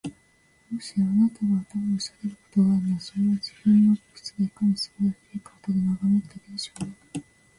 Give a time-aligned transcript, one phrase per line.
[0.71, 6.85] もし、あなたが頭を下げることがあるのなら、それは、自分の靴がいかに素晴らしいかをただ眺めるためでしょう
[7.19, 7.23] ね。